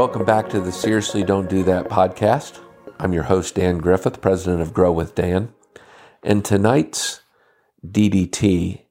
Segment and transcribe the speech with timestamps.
[0.00, 2.58] welcome back to the Seriously Don't Do That podcast.
[2.98, 5.52] I'm your host, Dan Griffith, president of Grow with Dan.
[6.22, 7.20] And tonight's
[7.86, 8.86] DDT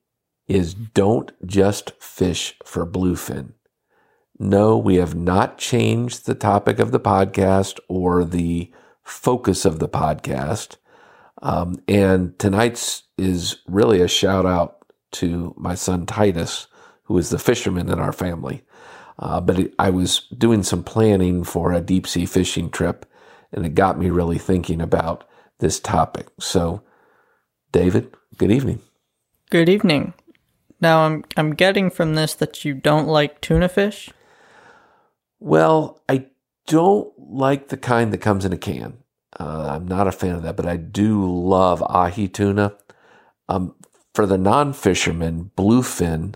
[0.47, 3.53] is don't just fish for bluefin.
[4.37, 8.71] No, we have not changed the topic of the podcast or the
[9.01, 10.75] focus of the podcast.
[11.41, 16.67] Um, and tonight's is really a shout out to my son Titus,
[17.05, 18.63] who is the fisherman in our family.
[19.19, 23.05] Uh, but it, I was doing some planning for a deep sea fishing trip,
[23.51, 25.25] and it got me really thinking about
[25.59, 26.27] this topic.
[26.39, 26.81] So,
[27.71, 28.79] David, good evening.
[29.49, 30.13] Good evening.
[30.79, 34.09] Now I'm I'm getting from this that you don't like tuna fish.
[35.39, 36.27] Well, I
[36.67, 38.99] don't like the kind that comes in a can.
[39.37, 42.75] Uh, I'm not a fan of that, but I do love ahi tuna.
[43.47, 43.75] Um,
[44.13, 46.35] for the non fishermen, bluefin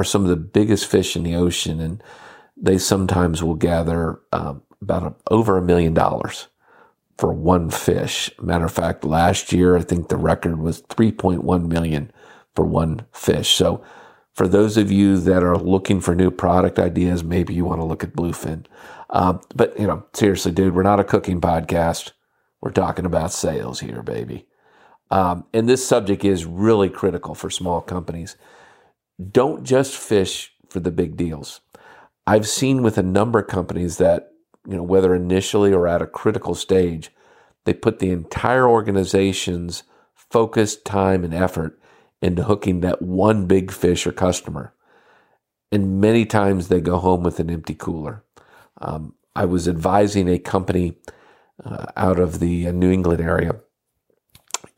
[0.00, 2.02] are some of the biggest fish in the ocean, and
[2.56, 6.48] they sometimes will gather um, about a, over a million dollars
[7.18, 8.30] for one fish.
[8.40, 12.10] Matter of fact, last year I think the record was 3.1 million
[12.54, 13.50] for one fish.
[13.50, 13.84] So,
[14.32, 17.84] for those of you that are looking for new product ideas, maybe you want to
[17.84, 18.64] look at bluefin.
[19.10, 22.12] Um, but you know, seriously, dude, we're not a cooking podcast.
[22.62, 24.46] We're talking about sales here, baby.
[25.10, 28.36] Um, and this subject is really critical for small companies.
[29.30, 31.60] Don't just fish for the big deals.
[32.26, 34.32] I've seen with a number of companies that,
[34.66, 37.10] you know, whether initially or at a critical stage,
[37.64, 39.82] they put the entire organization's
[40.14, 41.78] focus, time, and effort
[42.22, 44.74] into hooking that one big fish or customer.
[45.72, 48.24] And many times they go home with an empty cooler.
[48.80, 50.96] Um, I was advising a company
[51.64, 53.60] uh, out of the uh, New England area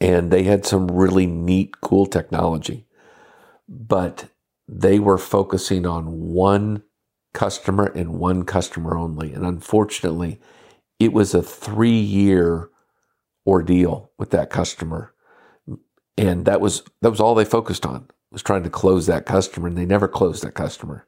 [0.03, 2.87] and they had some really neat, cool technology.
[3.75, 4.28] But
[4.69, 6.83] they were focusing on one
[7.33, 9.33] customer and one customer only.
[9.33, 10.41] And unfortunately,
[11.00, 12.69] it was a three year
[13.47, 15.15] ordeal with that customer.
[16.19, 19.69] And that was that was all they focused on was trying to close that customer
[19.69, 21.06] and they never closed that customer.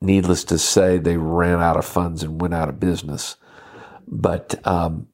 [0.00, 3.36] Needless to say, they ran out of funds and went out of business.
[4.08, 5.08] But um,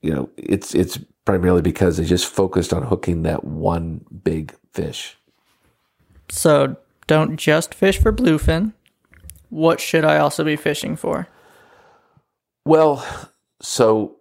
[0.00, 5.16] you know, it's it's primarily because they just focused on hooking that one big fish.
[6.30, 6.76] So
[7.06, 8.72] don't just fish for bluefin.
[9.48, 11.28] What should I also be fishing for?
[12.64, 13.04] Well,
[13.60, 14.16] so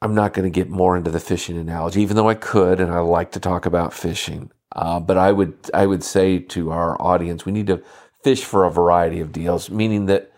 [0.00, 2.92] I'm not going to get more into the fishing analogy, even though I could, and
[2.92, 4.50] I like to talk about fishing.
[4.74, 7.82] Uh, but I would I would say to our audience, we need to
[8.22, 10.32] fish for a variety of deals, meaning that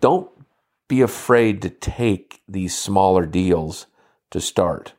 [0.00, 0.30] don't
[0.88, 3.86] be afraid to take these smaller deals
[4.30, 4.94] to start.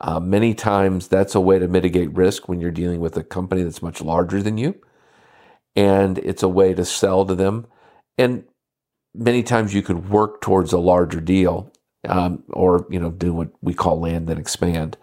[0.00, 3.62] Uh, many times that's a way to mitigate risk when you're dealing with a company
[3.62, 4.80] that's much larger than you.
[5.74, 7.66] And it's a way to sell to them.
[8.16, 8.44] And
[9.14, 11.72] many times you could work towards a larger deal
[12.08, 14.96] um, or, you know, do what we call land and expand.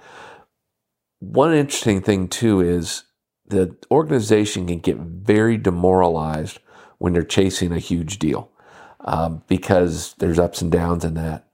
[1.20, 3.04] One interesting thing, too, is
[3.46, 6.60] the organization can get very demoralized
[6.98, 8.50] when they're chasing a huge deal
[9.02, 11.48] um, because there's ups and downs in that.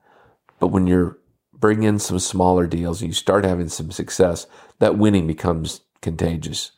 [0.60, 1.18] But when you're
[1.62, 4.48] bring in some smaller deals and you start having some success,
[4.80, 6.72] that winning becomes contagious.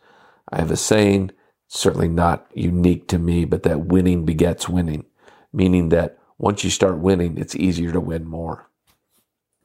[0.52, 1.32] I have a saying,
[1.68, 5.06] certainly not unique to me, but that winning begets winning,
[5.52, 8.70] meaning that once you start winning, it's easier to win more.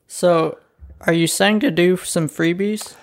[0.07, 0.59] So,
[1.03, 2.95] are you saying to do some freebies?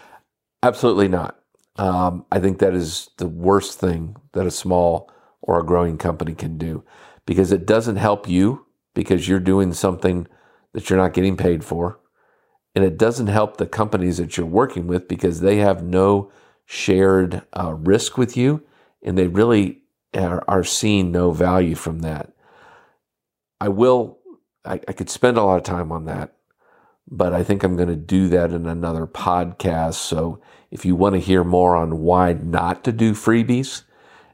[0.63, 1.39] Absolutely not.
[1.77, 5.11] Um, I think that is the worst thing that a small
[5.41, 6.83] or a growing company can do
[7.25, 10.27] because it doesn't help you because you're doing something
[10.73, 11.99] that you're not getting paid for.
[12.75, 16.29] And it doesn't help the companies that you're working with because they have no
[16.65, 18.63] shared uh, risk with you
[19.01, 19.81] and they really
[20.13, 22.33] are, are, seeing no value from that.
[23.61, 24.17] I will,
[24.65, 26.35] I, I could spend a lot of time on that,
[27.07, 29.95] but I think I'm going to do that in another podcast.
[29.95, 33.83] So if you want to hear more on why not to do freebies,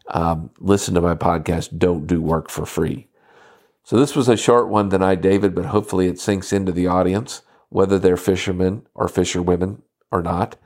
[0.07, 3.07] um, listen to my podcast, Don't Do Work for Free.
[3.83, 7.41] So this was a short one tonight, David, but hopefully it sinks into the audience
[7.71, 9.81] whether they're fishermen or fisherwomen
[10.11, 10.57] or not.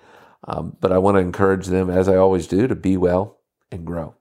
[0.47, 3.39] Um, but I want to encourage them, as I always do, to be well
[3.71, 4.15] and grow.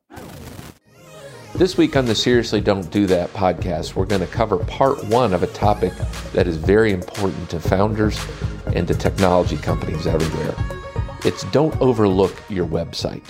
[1.54, 5.32] This week on the Seriously Don't Do That podcast, we're going to cover part one
[5.32, 5.92] of a topic
[6.32, 8.20] that is very important to founders
[8.74, 10.54] and to technology companies everywhere.
[11.24, 13.24] It's don't overlook your website.